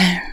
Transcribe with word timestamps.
Köln 0.00 0.29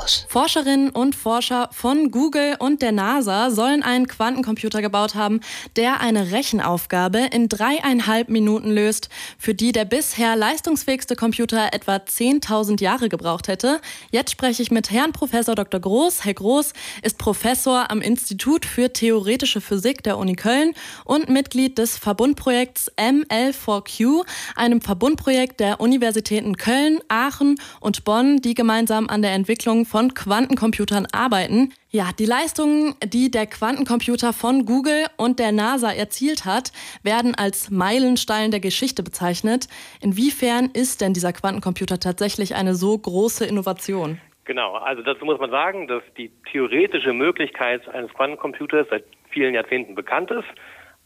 Campus. 0.00 0.26
Forscherinnen 0.28 0.90
und 0.90 1.14
Forscher 1.14 1.68
von 1.72 2.10
Google 2.10 2.56
und 2.58 2.82
der 2.82 2.92
NASA 2.92 3.50
sollen 3.50 3.82
einen 3.82 4.06
Quantencomputer 4.06 4.80
gebaut 4.80 5.14
haben, 5.14 5.40
der 5.76 6.00
eine 6.00 6.32
Rechenaufgabe 6.32 7.18
in 7.32 7.48
dreieinhalb 7.48 8.28
Minuten 8.28 8.70
löst, 8.70 9.08
für 9.38 9.54
die 9.54 9.72
der 9.72 9.84
bisher 9.84 10.36
leistungsfähigste 10.36 11.16
Computer 11.16 11.72
etwa 11.72 11.96
10.000 11.96 12.80
Jahre 12.80 13.08
gebraucht 13.08 13.48
hätte. 13.48 13.80
Jetzt 14.10 14.30
spreche 14.30 14.62
ich 14.62 14.70
mit 14.70 14.90
Herrn 14.90 15.12
Professor 15.12 15.54
Dr. 15.54 15.80
Groß. 15.80 16.24
Herr 16.24 16.34
Groß 16.34 16.72
ist 17.02 17.18
Professor 17.18 17.90
am 17.90 18.00
Institut 18.00 18.64
für 18.64 18.92
Theoretische 18.92 19.60
Physik 19.60 20.02
der 20.02 20.18
Uni 20.18 20.34
Köln 20.34 20.74
und 21.04 21.28
Mitglied 21.28 21.78
des 21.78 21.98
Verbundprojekts 21.98 22.90
ML4Q, 22.96 24.24
einem 24.56 24.80
Verbundprojekt 24.80 25.60
der 25.60 25.80
Universitäten 25.80 26.56
Köln, 26.56 27.00
Aachen 27.08 27.56
und 27.80 28.04
Bonn, 28.04 28.40
die 28.40 28.54
gemeinsam 28.54 29.08
an 29.08 29.22
der 29.22 29.32
Entwicklung 29.32 29.50
Entwicklung 29.50 29.84
von 30.00 30.14
Quantencomputern 30.14 31.06
arbeiten. 31.12 31.74
Ja, 31.90 32.06
die 32.18 32.24
Leistungen, 32.24 32.94
die 33.04 33.30
der 33.30 33.46
Quantencomputer 33.46 34.32
von 34.32 34.64
Google 34.64 35.04
und 35.18 35.38
der 35.38 35.52
NASA 35.52 35.92
erzielt 35.92 36.46
hat, 36.46 36.72
werden 37.02 37.34
als 37.34 37.70
Meilenstein 37.70 38.50
der 38.50 38.60
Geschichte 38.60 39.02
bezeichnet. 39.02 39.66
Inwiefern 40.00 40.70
ist 40.72 41.02
denn 41.02 41.12
dieser 41.12 41.34
Quantencomputer 41.34 42.00
tatsächlich 42.00 42.54
eine 42.54 42.74
so 42.74 42.96
große 42.96 43.44
Innovation? 43.44 44.18
Genau, 44.46 44.72
also 44.76 45.02
dazu 45.02 45.26
muss 45.26 45.38
man 45.38 45.50
sagen, 45.50 45.86
dass 45.86 46.02
die 46.16 46.30
theoretische 46.50 47.12
Möglichkeit 47.12 47.86
eines 47.90 48.10
Quantencomputers 48.14 48.86
seit 48.88 49.04
vielen 49.28 49.52
Jahrzehnten 49.52 49.94
bekannt 49.94 50.30
ist. 50.30 50.48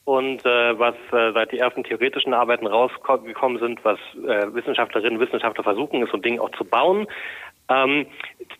Und 0.05 0.45
äh, 0.45 0.79
was 0.79 0.95
äh, 1.13 1.33
seit 1.33 1.51
die 1.51 1.59
ersten 1.59 1.83
theoretischen 1.83 2.35
Arbeiten 2.35 2.67
rausgekommen 2.67 3.59
sind, 3.59 3.83
was 3.85 3.99
äh, 4.17 4.55
Wissenschaftlerinnen 4.55 5.19
und 5.19 5.27
Wissenschaftler 5.27 5.65
versuchen, 5.65 6.03
ist 6.03 6.11
so 6.11 6.19
ein 6.19 6.23
Ding 6.23 6.39
auch 6.39 6.51
zu 6.51 6.65
bauen, 6.65 7.07
ähm, 7.69 8.07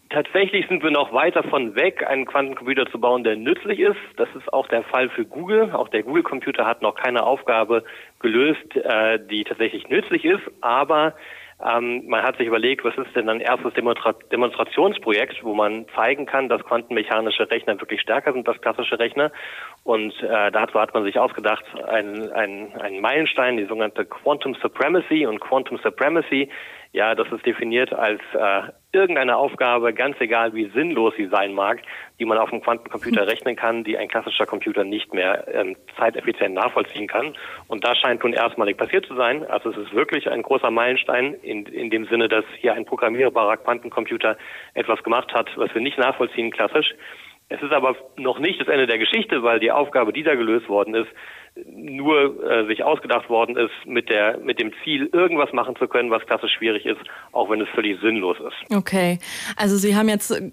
tatsächlich 0.09 0.67
sind 0.69 0.83
wir 0.83 0.91
noch 0.91 1.13
weit 1.13 1.37
davon 1.37 1.75
weg, 1.75 2.07
einen 2.07 2.25
Quantencomputer 2.25 2.87
zu 2.91 2.99
bauen, 2.99 3.25
der 3.25 3.37
nützlich 3.37 3.81
ist. 3.81 3.99
Das 4.17 4.29
ist 4.35 4.53
auch 4.53 4.67
der 4.69 4.83
Fall 4.85 5.11
für 5.11 5.25
Google. 5.25 5.73
Auch 5.73 5.89
der 5.89 6.03
Google-Computer 6.03 6.67
hat 6.67 6.81
noch 6.81 6.95
keine 6.95 7.25
Aufgabe 7.25 7.85
gelöst, 8.21 8.77
äh, 8.77 9.19
die 9.19 9.45
tatsächlich 9.45 9.89
nützlich 9.89 10.25
ist. 10.25 10.43
Aber 10.63 11.15
ähm, 11.63 12.05
man 12.07 12.23
hat 12.23 12.39
sich 12.39 12.47
überlegt, 12.47 12.83
was 12.85 12.97
ist 12.97 13.15
denn 13.15 13.29
ein 13.29 13.41
erstes 13.41 13.75
Demonstra 13.75 14.15
Demonstrationsprojekt, 14.33 15.45
wo 15.45 15.55
man 15.55 15.87
zeigen 15.95 16.25
kann, 16.25 16.49
dass 16.49 16.65
quantenmechanische 16.65 17.51
Rechner 17.51 17.79
wirklich 17.81 18.01
stärker 18.01 18.33
sind 18.33 18.49
als 18.49 18.61
klassische 18.61 18.99
Rechner. 18.99 19.31
Und 19.85 20.15
äh, 20.23 20.51
dazu 20.51 20.81
hat 20.81 20.95
man 20.95 21.05
sich 21.05 21.19
ausgedacht, 21.19 21.65
einen 21.87 22.31
ein 22.33 23.01
Meilenstein, 23.01 23.59
die 23.59 23.67
sogenannte 23.67 24.07
Quantum 24.07 24.55
Supremacy. 24.55 25.27
Und 25.27 25.41
Quantum 25.41 25.79
Supremacy 25.79 26.49
ja, 26.95 27.17
das 27.17 27.27
ist 27.33 27.45
definiert 27.45 27.93
als 27.93 28.21
äh, 28.35 28.73
irgendeine 28.95 29.37
Aufgabe, 29.37 29.93
ganz 29.93 30.21
egal 30.21 30.55
wie 30.55 30.71
sinnlos 30.71 31.15
sie 31.17 31.27
sein 31.27 31.53
mag, 31.53 31.81
die 32.19 32.25
man 32.25 32.39
auf 32.39 32.51
dem 32.51 32.63
Quantencomputer 32.63 33.27
rechnen 33.27 33.57
kann, 33.57 33.85
die 33.85 33.99
ein 33.99 34.09
klassischer 34.09 34.47
Computer 34.47 34.85
nicht 34.85 35.13
mehr 35.13 35.47
ähm, 35.53 35.77
zeiteffizient 35.97 36.55
nachvollziehen 36.55 37.07
kann. 37.07 37.35
Und 37.69 37.85
das 37.85 37.99
scheint 37.99 38.23
nun 38.23 38.33
erstmalig 38.33 38.77
passiert 38.77 39.07
zu 39.07 39.15
sein. 39.15 39.45
Also 39.45 39.71
es 39.71 39.77
ist 39.77 39.95
wirklich 39.95 40.31
ein 40.31 40.43
großer 40.43 40.71
Meilenstein 40.71 41.35
in, 41.43 41.67
in 41.67 41.91
dem 41.91 42.07
Sinne, 42.07 42.29
dass 42.29 42.45
hier 42.59 42.75
ein 42.75 42.85
programmierbarer 42.85 43.57
Quantencomputer 43.59 44.37
etwas 44.75 45.03
gemacht 45.03 45.33
hat, 45.35 45.51
was 45.57 45.75
wir 45.75 45.83
nicht 45.83 45.99
nachvollziehen 45.99 46.51
klassisch. 46.51 46.95
Es 47.51 47.63
ist 47.63 47.73
aber 47.73 47.95
noch 48.17 48.39
nicht 48.39 48.61
das 48.61 48.69
Ende 48.69 48.87
der 48.87 48.99
Geschichte, 48.99 49.43
weil 49.43 49.61
die 49.61 49.71
Aufgabe, 49.71 50.13
die 50.13 50.23
da 50.23 50.35
gelöst 50.35 50.69
worden 50.69 50.95
ist, 50.95 51.11
nur 51.67 52.43
äh, 52.51 52.67
sich 52.67 52.83
ausgedacht 52.83 53.29
worden 53.29 53.57
ist, 53.57 53.71
mit 53.87 54.09
der 54.09 54.39
mit 54.39 54.59
dem 54.59 54.73
Ziel, 54.83 55.09
irgendwas 55.13 55.53
machen 55.53 55.77
zu 55.77 55.87
können, 55.87 56.11
was 56.11 56.27
klassisch 56.27 56.53
schwierig 56.59 56.85
ist, 56.85 57.01
auch 57.31 57.49
wenn 57.49 57.61
es 57.61 57.69
völlig 57.69 58.01
sinnlos 58.01 58.37
ist. 58.41 58.77
Okay, 58.77 59.21
also 59.57 59.77
Sie 59.77 59.95
haben 59.95 60.09
jetzt 60.09 60.33
äh, 60.33 60.51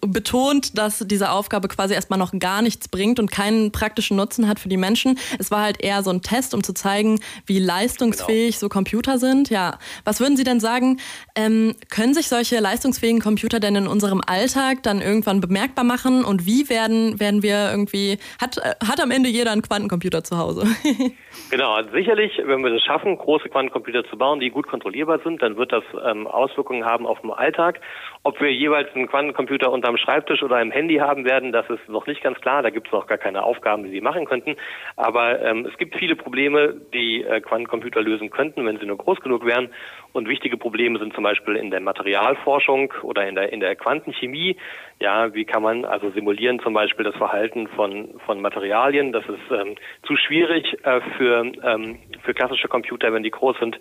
betont, 0.00 0.78
dass 0.78 1.00
diese 1.06 1.32
Aufgabe 1.32 1.68
quasi 1.68 1.92
erstmal 1.92 2.18
noch 2.18 2.32
gar 2.38 2.62
nichts 2.62 2.88
bringt 2.88 3.20
und 3.20 3.30
keinen 3.30 3.72
praktischen 3.72 4.16
Nutzen 4.16 4.48
hat 4.48 4.58
für 4.58 4.70
die 4.70 4.78
Menschen. 4.78 5.18
Es 5.38 5.50
war 5.50 5.62
halt 5.62 5.82
eher 5.82 6.02
so 6.02 6.10
ein 6.10 6.22
Test, 6.22 6.54
um 6.54 6.62
zu 6.62 6.72
zeigen, 6.72 7.20
wie 7.44 7.58
leistungsfähig 7.58 8.52
genau. 8.52 8.60
so 8.60 8.68
Computer 8.70 9.18
sind. 9.18 9.50
Ja, 9.50 9.78
was 10.04 10.18
würden 10.18 10.38
Sie 10.38 10.44
denn 10.44 10.60
sagen? 10.60 10.98
Ähm, 11.34 11.74
können 11.90 12.14
sich 12.14 12.28
solche 12.28 12.58
leistungsfähigen 12.58 13.20
Computer 13.20 13.60
denn 13.60 13.76
in 13.76 13.86
unserem 13.86 14.22
Alltag 14.26 14.82
dann 14.82 15.02
irgendwann 15.02 15.42
bemerkbar 15.42 15.84
machen 15.84 16.24
und 16.24 16.46
wie 16.46 16.70
werden 16.70 17.20
werden 17.20 17.42
wir 17.42 17.70
irgendwie 17.70 18.16
hat 18.40 18.56
äh, 18.56 18.74
hat 18.86 19.02
am 19.02 19.10
Ende 19.10 19.28
jeder 19.28 19.52
einen 19.52 19.60
Quantencomputer 19.60 20.24
zu 20.24 20.37
Hause. 20.38 20.64
genau, 21.50 21.72
also 21.74 21.90
sicherlich, 21.90 22.40
wenn 22.44 22.62
wir 22.62 22.72
es 22.72 22.82
schaffen, 22.82 23.18
große 23.18 23.48
Quantencomputer 23.48 24.04
zu 24.04 24.16
bauen, 24.16 24.40
die 24.40 24.50
gut 24.50 24.66
kontrollierbar 24.66 25.18
sind, 25.24 25.42
dann 25.42 25.56
wird 25.56 25.72
das 25.72 25.84
ähm, 26.06 26.26
Auswirkungen 26.26 26.84
haben 26.84 27.06
auf 27.06 27.20
den 27.20 27.30
Alltag. 27.30 27.80
Ob 28.22 28.40
wir 28.40 28.52
jeweils 28.52 28.94
einen 28.94 29.08
Quantencomputer 29.08 29.70
unterm 29.70 29.96
Schreibtisch 29.96 30.42
oder 30.42 30.60
im 30.60 30.70
Handy 30.70 30.96
haben 30.96 31.24
werden, 31.24 31.52
das 31.52 31.68
ist 31.68 31.88
noch 31.88 32.06
nicht 32.06 32.22
ganz 32.22 32.40
klar. 32.40 32.62
Da 32.62 32.70
gibt 32.70 32.86
es 32.86 32.92
noch 32.92 33.06
gar 33.06 33.18
keine 33.18 33.42
Aufgaben, 33.42 33.84
die 33.84 33.90
sie 33.90 34.00
machen 34.00 34.24
könnten. 34.24 34.56
Aber 34.96 35.42
ähm, 35.42 35.66
es 35.70 35.76
gibt 35.78 35.96
viele 35.96 36.16
Probleme, 36.16 36.74
die 36.94 37.22
äh, 37.22 37.40
Quantencomputer 37.40 38.00
lösen 38.00 38.30
könnten, 38.30 38.64
wenn 38.64 38.78
sie 38.78 38.86
nur 38.86 38.96
groß 38.96 39.20
genug 39.20 39.44
wären. 39.44 39.70
Und 40.18 40.28
wichtige 40.28 40.56
Probleme 40.56 40.98
sind 40.98 41.14
zum 41.14 41.22
Beispiel 41.22 41.54
in 41.54 41.70
der 41.70 41.78
Materialforschung 41.78 42.92
oder 43.02 43.28
in 43.28 43.36
der, 43.36 43.52
in 43.52 43.60
der 43.60 43.76
Quantenchemie. 43.76 44.56
Ja, 44.98 45.32
wie 45.32 45.44
kann 45.44 45.62
man 45.62 45.84
also 45.84 46.10
simulieren 46.10 46.58
zum 46.58 46.74
Beispiel 46.74 47.04
das 47.04 47.14
Verhalten 47.14 47.68
von, 47.68 48.18
von 48.26 48.40
Materialien? 48.40 49.12
Das 49.12 49.24
ist 49.28 49.50
ähm, 49.52 49.76
zu 50.02 50.16
schwierig 50.16 50.76
äh, 50.84 51.00
für, 51.16 51.52
ähm, 51.62 52.00
für 52.24 52.34
klassische 52.34 52.66
Computer, 52.66 53.12
wenn 53.12 53.22
die 53.22 53.30
groß 53.30 53.58
sind. 53.60 53.78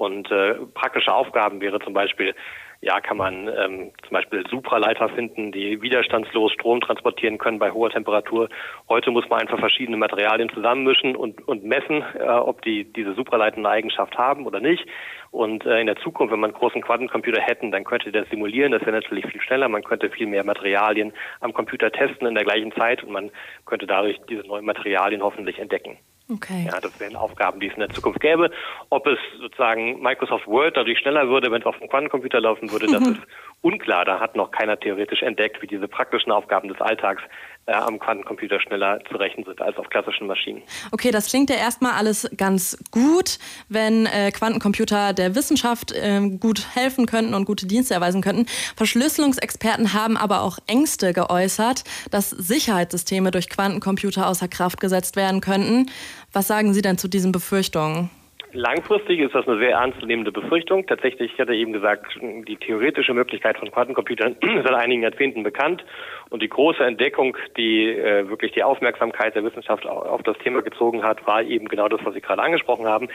Und 0.00 0.30
äh, 0.30 0.54
praktische 0.72 1.12
Aufgaben 1.12 1.60
wäre 1.60 1.78
zum 1.78 1.92
Beispiel, 1.92 2.34
ja, 2.80 3.02
kann 3.02 3.18
man 3.18 3.48
ähm, 3.48 3.92
zum 4.00 4.12
Beispiel 4.12 4.46
Supraleiter 4.48 5.10
finden, 5.10 5.52
die 5.52 5.82
widerstandslos 5.82 6.52
Strom 6.52 6.80
transportieren 6.80 7.36
können 7.36 7.58
bei 7.58 7.70
hoher 7.70 7.90
Temperatur. 7.90 8.48
Heute 8.88 9.10
muss 9.10 9.28
man 9.28 9.40
einfach 9.40 9.58
verschiedene 9.58 9.98
Materialien 9.98 10.48
zusammenmischen 10.48 11.16
und, 11.16 11.46
und 11.46 11.64
messen, 11.64 12.02
äh, 12.18 12.22
ob 12.22 12.62
die 12.62 12.90
diese 12.90 13.12
Supraleiter 13.12 13.58
eine 13.58 13.68
Eigenschaft 13.68 14.16
haben 14.16 14.46
oder 14.46 14.60
nicht. 14.60 14.86
Und 15.32 15.66
äh, 15.66 15.82
in 15.82 15.86
der 15.86 15.96
Zukunft, 15.96 16.32
wenn 16.32 16.40
man 16.40 16.52
einen 16.52 16.58
großen 16.58 16.80
Quantencomputer 16.80 17.42
hätten, 17.42 17.70
dann 17.70 17.84
könnte 17.84 18.10
der 18.10 18.24
simulieren. 18.24 18.72
Das 18.72 18.80
wäre 18.80 18.92
natürlich 18.92 19.26
viel 19.26 19.42
schneller. 19.42 19.68
Man 19.68 19.84
könnte 19.84 20.08
viel 20.08 20.28
mehr 20.28 20.46
Materialien 20.46 21.12
am 21.40 21.52
Computer 21.52 21.92
testen 21.92 22.26
in 22.26 22.34
der 22.34 22.44
gleichen 22.44 22.72
Zeit 22.72 23.04
und 23.04 23.12
man 23.12 23.30
könnte 23.66 23.86
dadurch 23.86 24.18
diese 24.30 24.46
neuen 24.46 24.64
Materialien 24.64 25.22
hoffentlich 25.22 25.58
entdecken. 25.58 25.98
Okay. 26.30 26.68
Ja, 26.70 26.80
das 26.80 26.98
wären 27.00 27.16
Aufgaben, 27.16 27.60
die 27.60 27.66
es 27.66 27.74
in 27.74 27.80
der 27.80 27.90
Zukunft 27.90 28.20
gäbe. 28.20 28.50
Ob 28.90 29.06
es 29.06 29.18
sozusagen 29.40 30.00
Microsoft 30.00 30.46
Word 30.46 30.76
dadurch 30.76 30.98
schneller 30.98 31.28
würde, 31.28 31.50
wenn 31.50 31.60
es 31.60 31.66
auf 31.66 31.76
einem 31.80 31.88
Quantencomputer 31.88 32.40
laufen 32.40 32.70
würde, 32.70 32.86
das 32.86 33.02
ist 33.08 33.20
unklar. 33.62 34.04
Da 34.04 34.20
hat 34.20 34.36
noch 34.36 34.50
keiner 34.50 34.78
theoretisch 34.78 35.22
entdeckt, 35.22 35.60
wie 35.62 35.66
diese 35.66 35.88
praktischen 35.88 36.32
Aufgaben 36.32 36.68
des 36.68 36.80
Alltags 36.80 37.22
äh, 37.66 37.72
am 37.72 37.98
Quantencomputer 37.98 38.60
schneller 38.60 39.00
zu 39.08 39.16
rechnen 39.16 39.44
sind 39.44 39.60
als 39.60 39.76
auf 39.76 39.88
klassischen 39.90 40.26
Maschinen. 40.26 40.62
Okay, 40.92 41.10
das 41.10 41.28
klingt 41.28 41.50
ja 41.50 41.56
erstmal 41.56 41.92
alles 41.92 42.28
ganz 42.36 42.78
gut, 42.90 43.38
wenn 43.68 44.06
äh, 44.06 44.30
Quantencomputer 44.32 45.12
der 45.12 45.34
Wissenschaft 45.34 45.92
äh, 45.92 46.20
gut 46.38 46.66
helfen 46.74 47.06
könnten 47.06 47.34
und 47.34 47.44
gute 47.44 47.66
Dienste 47.66 47.94
erweisen 47.94 48.22
könnten. 48.22 48.46
Verschlüsselungsexperten 48.76 49.92
haben 49.92 50.16
aber 50.16 50.42
auch 50.42 50.58
Ängste 50.66 51.12
geäußert, 51.12 51.84
dass 52.10 52.30
Sicherheitssysteme 52.30 53.30
durch 53.30 53.50
Quantencomputer 53.50 54.26
außer 54.26 54.48
Kraft 54.48 54.80
gesetzt 54.80 55.16
werden 55.16 55.40
könnten. 55.40 55.90
Was 56.32 56.46
sagen 56.46 56.72
Sie 56.72 56.82
denn 56.82 56.96
zu 56.96 57.08
diesen 57.08 57.32
Befürchtungen? 57.32 58.10
Langfristig 58.52 59.20
ist 59.20 59.34
das 59.34 59.46
eine 59.46 59.58
sehr 59.58 59.72
ernstzunehmende 59.72 60.32
Befürchtung. 60.32 60.86
Tatsächlich, 60.86 61.32
ich 61.32 61.38
hatte 61.38 61.54
eben 61.54 61.72
gesagt, 61.72 62.18
die 62.20 62.56
theoretische 62.56 63.14
Möglichkeit 63.14 63.58
von 63.58 63.70
Quantencomputern 63.70 64.36
ist 64.40 64.40
seit 64.64 64.74
einigen 64.74 65.02
Jahrzehnten 65.02 65.42
bekannt. 65.42 65.84
Und 66.30 66.42
die 66.42 66.48
große 66.48 66.84
Entdeckung, 66.84 67.36
die 67.56 67.88
äh, 67.88 68.28
wirklich 68.28 68.52
die 68.52 68.64
Aufmerksamkeit 68.64 69.34
der 69.34 69.44
Wissenschaft 69.44 69.86
auf 69.86 70.22
das 70.22 70.36
Thema 70.38 70.62
gezogen 70.62 71.02
hat, 71.02 71.26
war 71.26 71.42
eben 71.42 71.68
genau 71.68 71.88
das, 71.88 72.00
was 72.04 72.14
Sie 72.14 72.20
gerade 72.20 72.42
angesprochen 72.42 72.86
haben, 72.86 73.08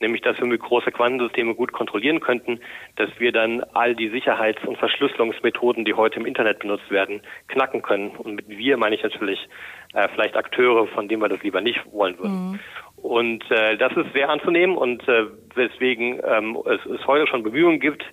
nämlich, 0.00 0.20
dass 0.22 0.38
wir 0.38 0.46
mit 0.46 0.60
große 0.60 0.92
Quantensysteme 0.92 1.54
gut 1.54 1.72
kontrollieren 1.72 2.20
könnten, 2.20 2.60
dass 2.96 3.08
wir 3.18 3.32
dann 3.32 3.62
all 3.72 3.94
die 3.94 4.10
Sicherheits- 4.10 4.64
und 4.66 4.76
Verschlüsselungsmethoden, 4.78 5.84
die 5.84 5.94
heute 5.94 6.20
im 6.20 6.26
Internet 6.26 6.58
benutzt 6.58 6.90
werden, 6.90 7.22
knacken 7.48 7.82
können. 7.82 8.10
Und 8.10 8.36
mit 8.36 8.48
wir 8.48 8.76
meine 8.76 8.94
ich 8.94 9.02
natürlich 9.02 9.48
äh, 9.94 10.08
vielleicht 10.14 10.36
Akteure, 10.36 10.86
von 10.86 11.08
denen 11.08 11.22
wir 11.22 11.28
das 11.28 11.42
lieber 11.42 11.60
nicht 11.60 11.80
wollen 11.92 12.18
würden. 12.18 12.52
Mhm. 12.52 12.60
Und 13.02 13.42
äh, 13.50 13.76
das 13.76 13.92
ist 13.96 14.12
sehr 14.12 14.30
anzunehmen 14.30 14.76
und 14.76 15.06
äh, 15.08 15.26
weswegen 15.54 16.20
ähm, 16.24 16.56
es, 16.64 16.86
es 16.86 17.06
heute 17.06 17.26
schon 17.26 17.42
Bemühungen 17.42 17.80
gibt, 17.80 18.04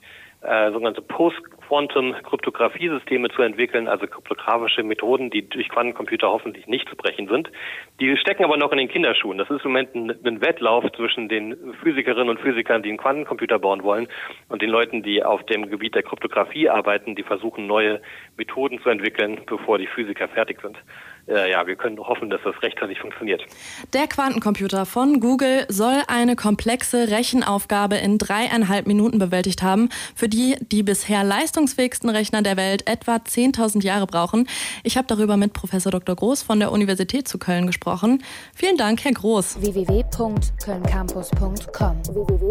äh, 0.41 0.71
sogenannte 0.71 1.01
Post-Quantum-Kryptographie-Systeme 1.01 3.27
zu 3.29 3.41
entwickeln, 3.41 3.89
also 3.89 4.07
kryptografische 4.07 4.83
Methoden, 4.83 5.29
die 5.29 5.49
durch 5.49 5.67
Quantencomputer 5.67 6.29
hoffentlich 6.29 6.65
nicht 6.65 6.87
zu 6.87 6.95
brechen 6.95 7.27
sind. 7.27 7.51
Die 7.99 8.15
stecken 8.15 8.45
aber 8.45 8.55
noch 8.55 8.71
in 8.71 8.77
den 8.77 8.87
Kinderschuhen. 8.87 9.37
Das 9.37 9.49
ist 9.49 9.65
im 9.65 9.71
Moment 9.71 9.93
ein, 9.95 10.11
ein 10.25 10.39
Wettlauf 10.41 10.89
zwischen 10.93 11.27
den 11.27 11.73
Physikerinnen 11.83 12.29
und 12.29 12.39
Physikern, 12.39 12.83
die 12.83 12.89
einen 12.89 12.97
Quantencomputer 12.97 13.59
bauen 13.59 13.83
wollen, 13.83 14.07
und 14.47 14.61
den 14.61 14.69
Leuten, 14.69 15.03
die 15.03 15.25
auf 15.25 15.45
dem 15.45 15.69
Gebiet 15.69 15.93
der 15.93 16.03
Kryptographie 16.03 16.69
arbeiten, 16.69 17.15
die 17.15 17.23
versuchen, 17.23 17.67
neue 17.67 18.01
Methoden 18.37 18.79
zu 18.81 18.87
entwickeln, 18.89 19.41
bevor 19.45 19.77
die 19.77 19.87
Physiker 19.87 20.29
fertig 20.29 20.61
sind. 20.61 20.77
Äh, 21.29 21.51
ja, 21.51 21.67
wir 21.67 21.75
können 21.75 21.99
hoffen, 21.99 22.29
dass 22.29 22.41
das 22.43 22.55
rechtzeitig 22.61 22.99
funktioniert. 22.99 23.43
Der 23.93 24.07
Quantencomputer 24.07 24.85
von 24.85 25.19
Google 25.19 25.65
soll 25.67 26.01
eine 26.07 26.35
komplexe 26.35 27.09
Rechenaufgabe 27.09 27.97
in 27.97 28.17
dreieinhalb 28.17 28.87
Minuten 28.87 29.19
bewältigt 29.19 29.61
haben, 29.61 29.89
für 30.15 30.27
die 30.27 30.55
die 30.71 30.83
bisher 30.83 31.23
leistungsfähigsten 31.23 32.09
Rechner 32.09 32.41
der 32.41 32.57
Welt 32.57 32.87
etwa 32.87 33.15
10.000 33.15 33.83
Jahre 33.83 34.07
brauchen. 34.07 34.47
Ich 34.83 34.97
habe 34.97 35.07
darüber 35.07 35.37
mit 35.37 35.53
Professor 35.53 35.91
Dr. 35.91 36.15
Groß 36.15 36.43
von 36.43 36.59
der 36.59 36.71
Universität 36.71 37.27
zu 37.27 37.37
Köln 37.37 37.67
gesprochen. 37.67 38.23
Vielen 38.53 38.77
Dank, 38.77 39.03
Herr 39.03 39.13
Groß. 39.13 39.61
www.kölncampus.com 39.61 42.01
www 42.13 42.49